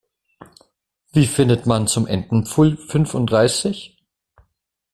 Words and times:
Wie 1.13 1.27
findet 1.27 1.67
man 1.67 1.85
zum 1.85 2.07
Entenpfuhl 2.07 2.75
fünfunddreißig? 2.75 4.03